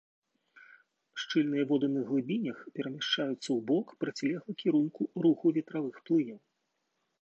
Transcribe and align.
Шчыльныя 1.23 1.65
воды 1.73 1.87
на 1.99 2.07
глыбінях 2.09 2.57
перамяшчаюцца 2.79 3.39
ў 3.39 3.59
бок, 3.71 3.85
процілеглы 4.05 4.53
кірунку 4.67 5.01
руху 5.29 5.45
ветравых 5.61 5.95
плыняў. 6.11 6.39